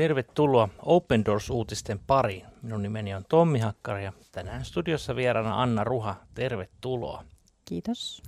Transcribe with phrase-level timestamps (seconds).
[0.00, 2.46] Tervetuloa Open Doors-uutisten pariin.
[2.62, 6.14] Minun nimeni on Tommi Hakkari ja tänään studiossa vieraana Anna Ruha.
[6.34, 7.24] Tervetuloa.
[7.64, 8.22] Kiitos.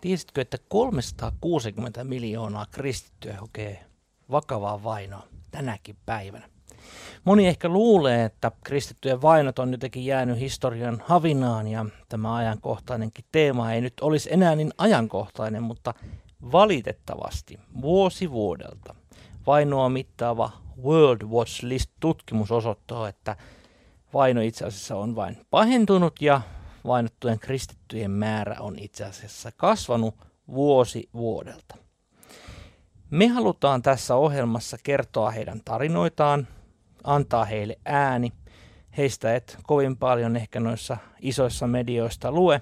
[0.00, 3.84] Tiesitkö, että 360 miljoonaa kristittyä kokee
[4.30, 6.48] vakavaa vainoa tänäkin päivänä?
[7.24, 13.72] Moni ehkä luulee, että kristittyjen vainot on jotenkin jäänyt historian havinaan ja tämä ajankohtainenkin teema
[13.72, 15.94] ei nyt olisi enää niin ajankohtainen, mutta
[16.52, 18.94] valitettavasti vuosi vuodelta
[19.46, 23.36] vainoa mittaava World Watch List-tutkimus osoittaa, että
[24.14, 26.40] vaino itse asiassa on vain pahentunut ja
[26.86, 30.14] vainottujen kristittyjen määrä on itse asiassa kasvanut
[30.48, 31.76] vuosi vuodelta.
[33.10, 36.48] Me halutaan tässä ohjelmassa kertoa heidän tarinoitaan,
[37.04, 38.32] antaa heille ääni.
[38.96, 42.60] Heistä et kovin paljon ehkä noissa isoissa medioista lue,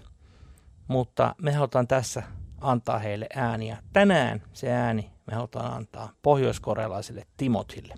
[0.88, 2.22] mutta me halutaan tässä
[2.60, 3.78] antaa heille ääniä.
[3.92, 7.94] Tänään se ääni me halutaan antaa pohjoiskorealaiselle Timotille.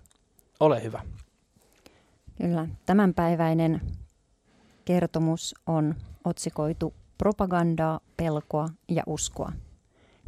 [0.61, 1.03] Ole hyvä.
[2.39, 3.81] Kyllä, tämänpäiväinen
[4.85, 9.53] kertomus on otsikoitu Propagandaa, pelkoa ja uskoa.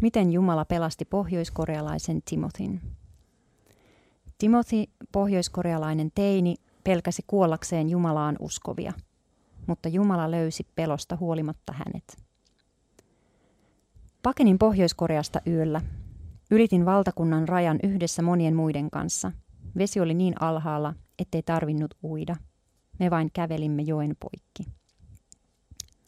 [0.01, 2.81] Miten Jumala pelasti pohjoiskorealaisen Timotin?
[4.39, 6.55] Timothy, pohjoiskorealainen teini,
[6.85, 8.93] pelkäsi kuollakseen Jumalaan uskovia,
[9.67, 12.17] mutta Jumala löysi pelosta huolimatta hänet.
[14.23, 15.81] Pakenin Pohjois-Koreasta yöllä.
[16.51, 19.33] Ylitin valtakunnan rajan yhdessä monien muiden kanssa.
[19.79, 22.37] Vesi oli niin alhaalla, ettei tarvinnut uida.
[22.99, 24.73] Me vain kävelimme joen poikki.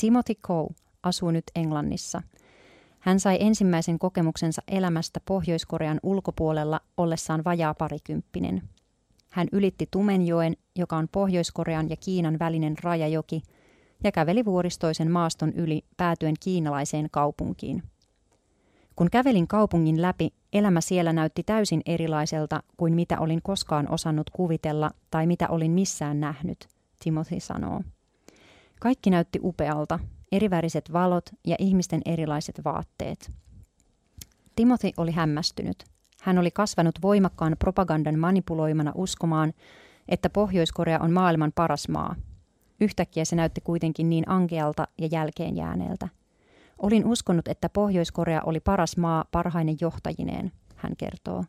[0.00, 2.22] Timothy Coe asuu nyt Englannissa.
[2.98, 8.62] Hän sai ensimmäisen kokemuksensa elämästä Pohjois-Korean ulkopuolella ollessaan vajaa parikymppinen.
[9.31, 13.42] Hän ylitti Tumenjoen, joka on Pohjois-Korean ja Kiinan välinen rajajoki,
[14.05, 17.83] ja käveli vuoristoisen maaston yli päätyen kiinalaiseen kaupunkiin–
[18.99, 24.91] kun kävelin kaupungin läpi, elämä siellä näytti täysin erilaiselta kuin mitä olin koskaan osannut kuvitella
[25.11, 26.69] tai mitä olin missään nähnyt,
[27.05, 27.83] Timothy sanoo.
[28.81, 29.99] Kaikki näytti upealta,
[30.33, 33.33] eriväriset valot ja ihmisten erilaiset vaatteet.
[34.56, 35.84] Timothy oli hämmästynyt.
[36.22, 39.53] Hän oli kasvanut voimakkaan propagandan manipuloimana uskomaan,
[40.09, 42.15] että Pohjois-Korea on maailman paras maa.
[42.81, 46.09] Yhtäkkiä se näytti kuitenkin niin ankealta ja jälkeen jääneeltä.
[46.78, 51.44] Olin uskonut, että Pohjois-Korea oli paras maa parhainen johtajineen, hän kertoo.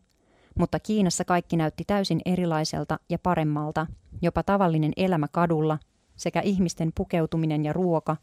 [0.60, 3.88] Mutta Kiinassa kaikki näytti täysin erilaiselta ja paremmalta,
[4.22, 5.80] jopa tavallinen elämä kadulla
[6.16, 8.18] sekä ihmisten pukeutuminen ja ruoka,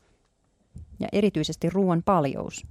[1.00, 2.66] ja erityisesti ruoan paljous.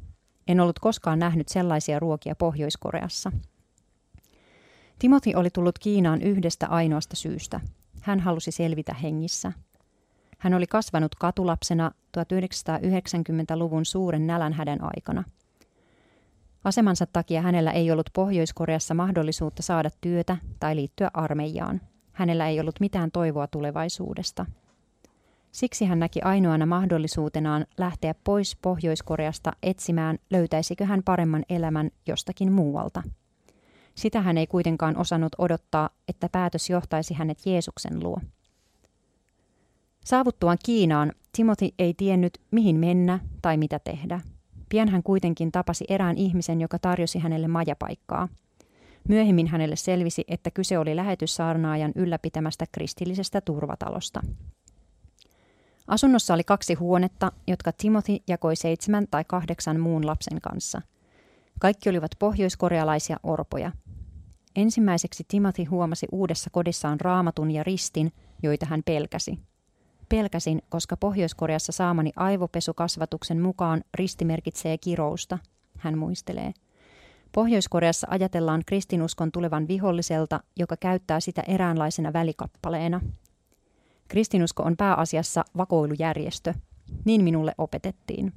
[0.48, 3.32] En ollut koskaan nähnyt sellaisia ruokia Pohjois-Koreassa.
[5.00, 7.60] Timothy oli tullut Kiinaan yhdestä ainoasta syystä.
[8.02, 9.52] Hän halusi selvitä hengissä–
[10.46, 15.24] hän oli kasvanut katulapsena 1990-luvun suuren nälänhädän aikana.
[16.64, 21.82] Asemansa takia hänellä ei ollut Pohjois-Koreassa mahdollisuutta saada työtä tai liittyä armeijaan.
[22.12, 24.46] Hänellä ei ollut mitään toivoa tulevaisuudesta.
[25.52, 33.04] Siksi hän näki ainoana mahdollisuutenaan lähteä pois Pohjois-Koreasta etsimään, löytäisikö hän paremman elämän jostakin muualta.
[33.96, 38.18] Sitä hän ei kuitenkaan osannut odottaa, että päätös johtaisi hänet Jeesuksen luo.
[40.06, 44.22] Saavuttuaan Kiinaan Timothy ei tiennyt, mihin mennä tai mitä tehdä.
[44.70, 48.28] Pian hän kuitenkin tapasi erään ihmisen, joka tarjosi hänelle majapaikkaa.
[49.10, 54.22] Myöhemmin hänelle selvisi, että kyse oli lähetyssaarnaajan ylläpitämästä kristillisestä turvatalosta.
[55.88, 60.82] Asunnossa oli kaksi huonetta, jotka Timothy jakoi seitsemän tai kahdeksan muun lapsen kanssa.
[61.60, 63.72] Kaikki olivat pohjoiskorealaisia orpoja.
[64.56, 68.12] Ensimmäiseksi Timothy huomasi uudessa kodissaan raamatun ja ristin,
[68.44, 69.40] joita hän pelkäsi–
[70.10, 75.38] Pelkäsin, koska Pohjois-Koreassa saamani aivopesukasvatuksen mukaan risti merkitsee kirousta,
[75.78, 76.54] hän muistelee.
[77.32, 83.02] Pohjois-Koreassa ajatellaan kristinuskon tulevan viholliselta, joka käyttää sitä eräänlaisena välikappaleena.
[84.08, 86.54] Kristinusko on pääasiassa vakoilujärjestö.
[87.06, 88.34] Niin minulle opetettiin.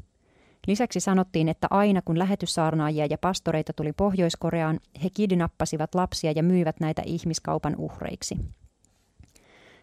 [0.66, 6.80] Lisäksi sanottiin, että aina kun lähetyssaarnaajia ja pastoreita tuli Pohjois-Koreaan, he kidnappasivat lapsia ja myivät
[6.80, 8.36] näitä ihmiskaupan uhreiksi.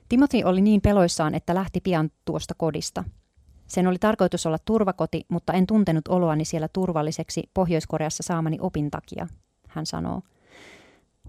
[0.10, 3.04] Timothy oli niin peloissaan, että lähti pian tuosta kodista.
[3.68, 9.28] Sen oli tarkoitus olla turvakoti, mutta en tuntenut oloani siellä turvalliseksi Pohjois-Koreassa saamani opin takia,
[9.68, 10.22] hän sanoo.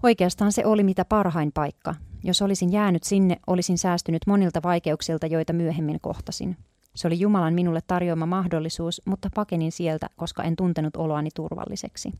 [0.03, 1.95] Oikeastaan se oli mitä parhain paikka.
[2.23, 6.57] Jos olisin jäänyt sinne, olisin säästynyt monilta vaikeuksilta, joita myöhemmin kohtasin.
[6.95, 12.11] Se oli Jumalan minulle tarjoama mahdollisuus, mutta pakenin sieltä, koska en tuntenut oloani turvalliseksi.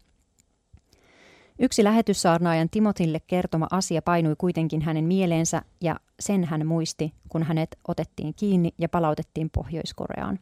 [1.59, 7.77] Yksi lähetyssaarnaajan Timotille kertoma asia painui kuitenkin hänen mieleensä ja sen hän muisti, kun hänet
[7.87, 10.39] otettiin kiinni ja palautettiin Pohjois-Koreaan.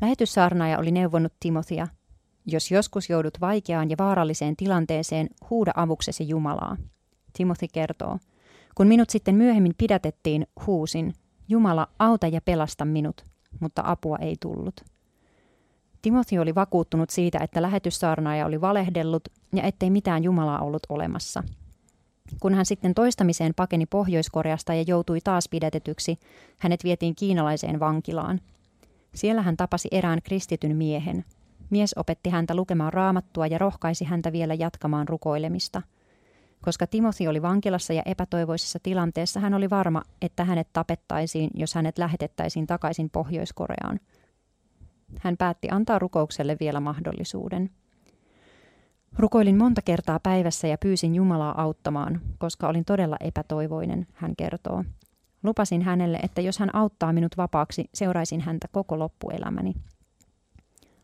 [0.00, 1.88] Lähetyssaarnaaja oli neuvonut Timothia,
[2.46, 6.76] jos joskus joudut vaikeaan ja vaaralliseen tilanteeseen, huuda avuksesi Jumalaa.
[7.36, 8.18] Timothy kertoo,
[8.74, 11.12] Kun minut sitten myöhemmin pidätettiin, huusin,
[11.48, 13.24] Jumala, auta ja pelasta minut,
[13.60, 14.80] mutta apua ei tullut.
[16.02, 21.42] Timothy oli vakuuttunut siitä, että lähetyssaarnaaja oli valehdellut ja ettei mitään Jumalaa ollut olemassa.
[22.40, 26.18] Kun hän sitten toistamiseen pakeni Pohjois-Koreasta ja joutui taas pidätetyksi,
[26.58, 28.40] hänet vietiin kiinalaiseen vankilaan.
[29.14, 31.24] Siellä hän tapasi erään kristityn miehen.
[31.70, 35.82] Mies opetti häntä lukemaan raamattua ja rohkaisi häntä vielä jatkamaan rukoilemista.
[36.62, 41.98] Koska Timothy oli vankilassa ja epätoivoisessa tilanteessa, hän oli varma, että hänet tapettaisiin, jos hänet
[41.98, 44.00] lähetettäisiin takaisin Pohjois-Koreaan–
[45.20, 47.70] hän päätti antaa rukoukselle vielä mahdollisuuden.
[49.18, 54.84] Rukoilin monta kertaa päivässä ja pyysin Jumalaa auttamaan, koska olin todella epätoivoinen, hän kertoo.
[55.42, 59.74] Lupasin hänelle, että jos hän auttaa minut vapaaksi, seuraisin häntä koko loppuelämäni.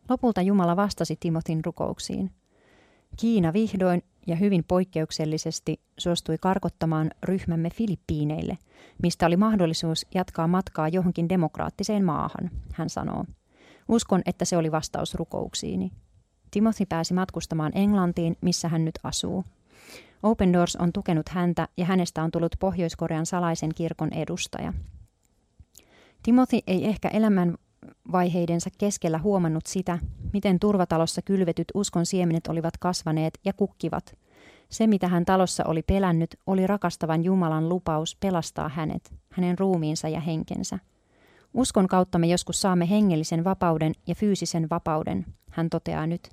[0.09, 2.31] Lopulta Jumala vastasi Timotin rukouksiin.
[3.17, 8.57] Kiina vihdoin ja hyvin poikkeuksellisesti suostui karkottamaan ryhmämme Filippiineille,
[9.03, 13.25] mistä oli mahdollisuus jatkaa matkaa johonkin demokraattiseen maahan, hän sanoo.
[13.87, 15.91] Uskon, että se oli vastaus rukouksiini.
[16.51, 19.43] Timothy pääsi matkustamaan Englantiin, missä hän nyt asuu.
[20.23, 24.73] Open Doors on tukenut häntä ja hänestä on tullut Pohjois-Korean salaisen kirkon edustaja.
[26.23, 27.57] Timothy ei ehkä elämän
[28.11, 29.99] vaiheidensa keskellä huomannut sitä,
[30.33, 34.17] miten turvatalossa kylvetyt uskon siemenet olivat kasvaneet ja kukkivat.
[34.69, 40.19] Se, mitä hän talossa oli pelännyt, oli rakastavan Jumalan lupaus pelastaa hänet, hänen ruumiinsa ja
[40.19, 40.79] henkensä.
[41.55, 46.29] Uskon kautta me joskus saamme hengellisen vapauden ja fyysisen vapauden, hän toteaa nyt.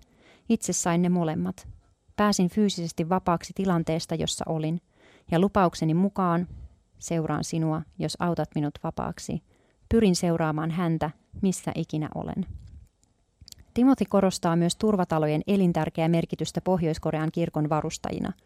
[0.49, 1.69] Itse sain ne molemmat.
[2.17, 4.81] Pääsin fyysisesti vapaaksi tilanteesta, jossa olin,
[5.31, 6.49] ja lupaukseni mukaan
[6.99, 9.43] seuraan sinua, jos autat minut vapaaksi.
[9.89, 11.11] Pyrin seuraamaan häntä,
[11.43, 12.47] missä ikinä olen.
[13.75, 18.33] Timothy korostaa myös turvatalojen elintärkeää merkitystä Pohjois-Korean kirkon varustajina–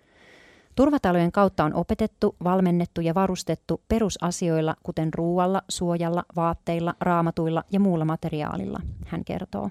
[0.76, 8.04] Turvatalojen kautta on opetettu, valmennettu ja varustettu perusasioilla, kuten ruualla, suojalla, vaatteilla, raamatuilla ja muulla
[8.04, 9.70] materiaalilla, hän kertoo.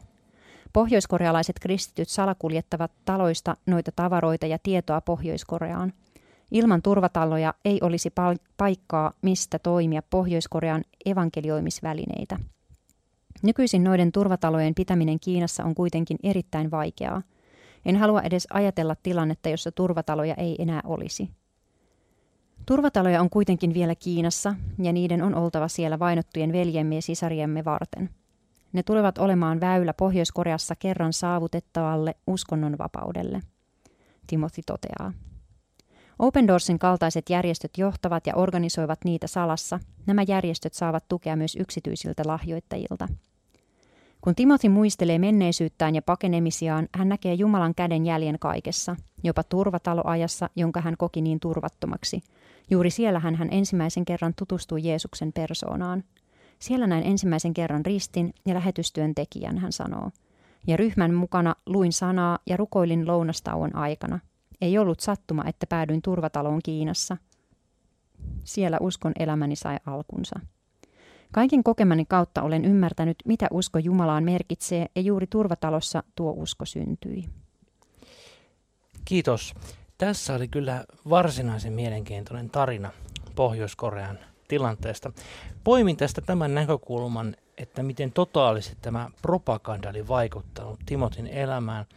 [0.74, 5.94] Pohjoiskorealaiset kristityt salakuljettavat taloista noita tavaroita ja tietoa Pohjois-Koreaan.
[6.52, 8.14] Ilman turvataloja ei olisi
[8.58, 12.38] paikkaa, mistä toimia Pohjois-Korean evankelioimisvälineitä.
[13.44, 17.22] Nykyisin noiden turvatalojen pitäminen Kiinassa on kuitenkin erittäin vaikeaa–
[17.86, 21.30] en halua edes ajatella tilannetta, jossa turvataloja ei enää olisi.
[22.66, 28.10] Turvataloja on kuitenkin vielä Kiinassa, ja niiden on oltava siellä vainottujen veljemme ja sisariemme varten.
[28.74, 33.42] Ne tulevat olemaan väylä Pohjois-Koreassa kerran saavutettavalle uskonnonvapaudelle,
[34.28, 35.14] Timothy toteaa.
[36.20, 39.80] Open Doorsin kaltaiset järjestöt johtavat ja organisoivat niitä salassa.
[40.06, 43.08] Nämä järjestöt saavat tukea myös yksityisiltä lahjoittajilta–
[44.26, 50.82] kun Timothy muistelee menneisyyttään ja pakenemisiaan, hän näkee Jumalan käden jäljen kaikessa, jopa turvataloajassa, jonka
[50.82, 52.22] hän koki niin turvattomaksi.
[52.72, 56.04] Juuri siellä hän, hän ensimmäisen kerran tutustui Jeesuksen persoonaan.
[56.60, 60.12] Siellä näin ensimmäisen kerran ristin ja lähetystyön tekijän, hän sanoo.
[60.68, 64.20] Ja ryhmän mukana luin sanaa ja rukoilin lounastauon aikana.
[64.62, 67.18] Ei ollut sattuma, että päädyin turvataloon Kiinassa.
[68.44, 70.40] Siellä uskon elämäni sai alkunsa.
[71.36, 77.26] Kaiken kokemani kautta olen ymmärtänyt, mitä usko Jumalaan merkitsee, ja juuri turvatalossa tuo usko syntyi.
[79.06, 79.54] Kiitos.
[79.98, 82.92] Tässä oli kyllä varsinaisen mielenkiintoinen tarina
[83.36, 85.12] Pohjois-Korean tilanteesta.
[85.64, 91.86] Poimin tästä tämän näkökulman, että miten totaalisesti tämä propaganda oli vaikuttanut Timotin elämään–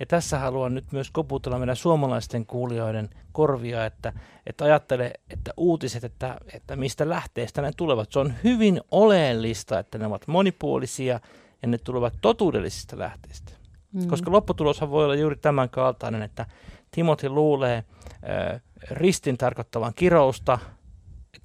[0.00, 4.12] ja tässä haluan nyt myös koputella meidän suomalaisten kuulijoiden korvia, että,
[4.46, 8.12] että ajattele, että uutiset, että, että mistä lähteestä ne tulevat.
[8.12, 11.20] Se on hyvin oleellista, että ne ovat monipuolisia
[11.62, 13.52] ja ne tulevat totuudellisista lähteistä.
[13.92, 14.08] Mm.
[14.08, 16.46] Koska lopputuloshan voi olla juuri tämän kaltainen, että
[16.90, 20.58] Timothy luulee äh, ristin tarkoittavan kirousta,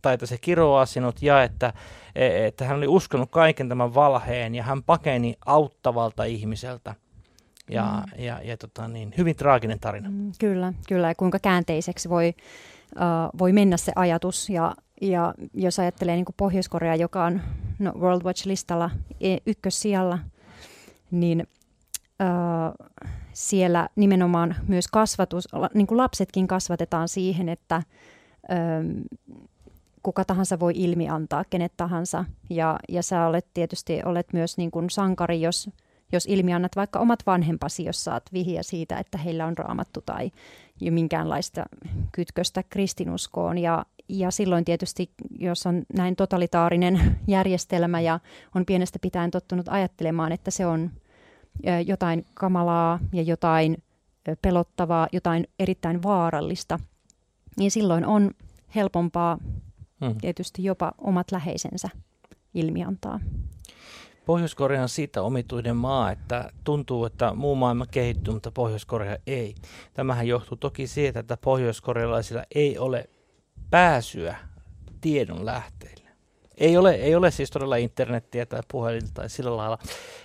[0.01, 1.73] tai että se kiroaa sinut, ja että,
[2.15, 6.95] e, että hän oli uskonut kaiken tämän valheen, ja hän pakeni auttavalta ihmiseltä–
[7.69, 8.23] ja, mm.
[8.23, 10.09] ja, ja tota niin, hyvin traaginen tarina.
[10.09, 11.07] Mm, kyllä, kyllä.
[11.07, 12.33] Ja kuinka käänteiseksi voi,
[12.95, 14.49] uh, voi mennä se ajatus.
[14.49, 17.41] Ja, ja jos ajattelee niin Pohjois-Korea, joka on
[17.79, 18.89] no, World Watch-listalla
[19.21, 20.19] e, ykkössijalla,
[21.11, 21.47] niin
[22.21, 22.87] uh,
[23.33, 27.81] siellä nimenomaan myös kasvatus, niin kuin lapsetkin kasvatetaan siihen, että
[28.79, 29.03] um,
[30.03, 32.25] kuka tahansa voi ilmi antaa, kenet tahansa.
[32.49, 35.69] Ja, ja sä olet tietysti olet myös niin kuin sankari, jos
[36.11, 40.31] jos ilmiannat vaikka omat vanhempasi, jos saat vihiä siitä, että heillä on raamattu tai
[40.81, 41.65] jo minkäänlaista
[42.11, 43.57] kytköstä kristinuskoon.
[43.57, 45.09] Ja, ja silloin tietysti,
[45.39, 48.19] jos on näin totalitaarinen järjestelmä ja
[48.55, 50.91] on pienestä pitäen tottunut ajattelemaan, että se on
[51.85, 53.77] jotain kamalaa ja jotain
[54.41, 56.79] pelottavaa, jotain erittäin vaarallista,
[57.57, 58.31] niin silloin on
[58.75, 59.37] helpompaa
[60.05, 60.15] hmm.
[60.21, 61.89] tietysti jopa omat läheisensä
[62.53, 63.19] ilmiantaa.
[64.25, 69.55] Pohjois-Korea on siitä omituinen maa, että tuntuu, että muu maailma kehittyy, mutta Pohjois-Korea ei.
[69.93, 73.09] Tämähän johtuu toki siitä, että pohjoiskorealaisilla ei ole
[73.69, 74.37] pääsyä
[75.01, 76.09] tiedon lähteille.
[76.57, 79.77] Ei ole, ei ole siis todella internettiä tai puhelinta tai sillä lailla.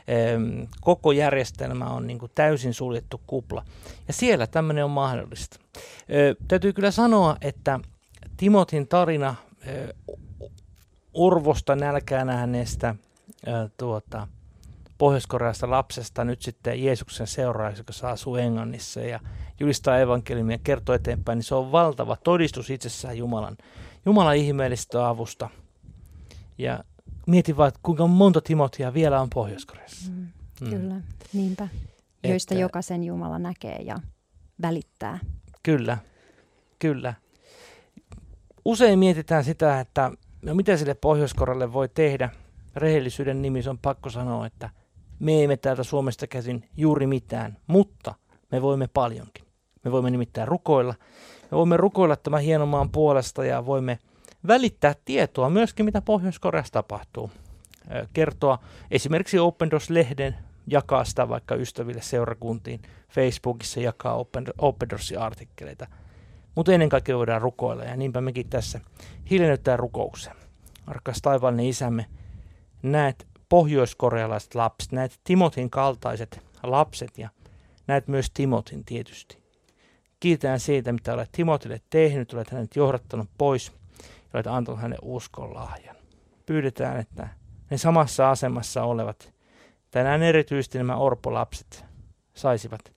[0.09, 3.65] Ehm, koko järjestelmä on niin kuin täysin suljettu kupla.
[4.09, 5.59] Ja siellä tämmöinen on mahdollista.
[6.09, 7.81] Ehm, täytyy kyllä sanoa, että
[8.37, 9.35] Timotin tarina
[9.67, 9.89] ehm,
[11.15, 12.95] urvosta nälkää nähneestä
[13.77, 14.29] tuota,
[14.99, 15.27] pohjois
[15.63, 19.21] lapsesta nyt sitten Jeesuksen seuraajaksi, joka asuu Englannissa ja
[19.61, 23.57] julistaa evankeliumia ja kertoo eteenpäin, niin se on valtava todistus itsessään Jumalan,
[24.07, 25.49] Jumalan ihmeellisestä avusta.
[26.59, 26.85] Ja
[27.27, 29.67] mietin vaan, että kuinka monta Timotia vielä on pohjois
[30.11, 30.27] mm,
[30.61, 30.71] mm.
[30.71, 31.01] Kyllä,
[31.33, 31.69] niinpä.
[32.25, 33.97] Joista että, jokaisen Jumala näkee ja
[34.63, 35.19] välittää.
[35.63, 35.99] Kyllä,
[36.79, 37.15] kyllä.
[38.65, 41.35] Usein mietitään sitä, että no mitä sille pohjois
[41.73, 42.31] voi tehdä–
[42.77, 44.71] rehellisyyden nimissä on pakko sanoa, että
[45.19, 48.15] me emme täältä Suomesta käsin juuri mitään, mutta
[48.53, 49.45] me voimme paljonkin.
[49.85, 50.95] Me voimme nimittäin rukoilla.
[51.51, 53.99] Me voimme rukoilla tämän hienomaan puolesta ja voimme
[54.47, 57.31] välittää tietoa myöskin, mitä Pohjois-Koreassa tapahtuu.
[58.13, 58.59] Kertoa
[58.91, 60.35] esimerkiksi Open Doors-lehden,
[60.67, 65.87] jakaa sitä vaikka ystäville seurakuntiin, Facebookissa jakaa Open, Open Doors-artikkeleita.
[66.55, 68.81] Mutta ennen kaikkea voidaan rukoilla ja niinpä mekin tässä
[69.31, 70.37] hiljennyttää rukouksen.
[70.87, 72.07] Arkas taivaallinen isämme,
[72.83, 77.29] näet pohjoiskorealaiset lapset, näet Timotin kaltaiset lapset ja
[77.87, 79.41] näet myös Timotin tietysti.
[80.21, 85.55] Kiitän siitä, mitä olet Timotille tehnyt, olet hänet johdattanut pois ja olet antanut hänelle uskon
[85.55, 85.97] lahjan.
[86.47, 87.29] Pyydetään, että
[87.71, 89.33] ne samassa asemassa olevat,
[89.91, 91.85] tänään erityisesti nämä orpolapset,
[92.35, 92.93] saisivat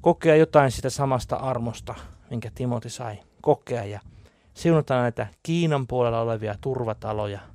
[0.00, 1.94] kokea jotain sitä samasta armosta,
[2.30, 4.00] minkä Timoti sai kokea ja
[4.54, 7.40] siunataan näitä Kiinan puolella olevia turvataloja–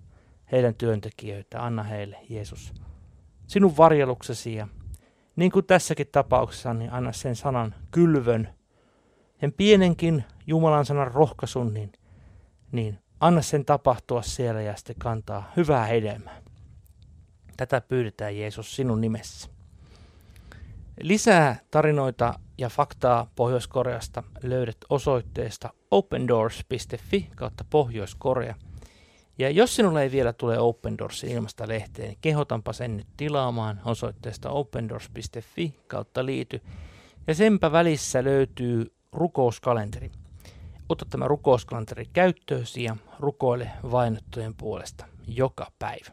[0.52, 1.66] heidän työntekijöitä.
[1.66, 2.74] Anna heille, Jeesus,
[3.48, 4.68] sinun varjeluksesi ja
[5.36, 8.50] niin kuin tässäkin tapauksessa, niin anna sen sanan kylvön,
[9.40, 11.92] sen pienenkin Jumalan sanan rohkaisun, niin,
[12.72, 16.42] niin anna sen tapahtua siellä ja sitten kantaa hyvää hedelmää.
[17.58, 19.50] Tätä pyydetään Jeesus sinun nimessä.
[21.02, 28.56] Lisää tarinoita ja faktaa Pohjois-Koreasta löydät osoitteesta opendoors.fi kautta Pohjois-Korea–
[29.38, 33.82] ja jos sinulle ei vielä tule Open Doorsin ilmasta lehteen, niin kehotanpa sen nyt tilaamaan
[33.86, 36.62] osoitteesta opendoors.fi kautta liity.
[37.28, 40.12] Ja senpä välissä löytyy rukouskalenteri.
[40.90, 46.12] Ota tämä rukouskalenteri käyttöösi ja rukoile vainottujen puolesta joka päivä.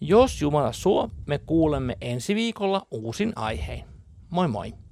[0.00, 3.84] Jos Jumala suo, me kuulemme ensi viikolla uusin aiheen.
[4.30, 4.87] Moi moi!